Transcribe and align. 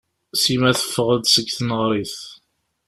Sima 0.41 0.69
teffeɣ-d 0.79 1.25
seg 1.29 1.47
tneɣrit. 1.57 2.15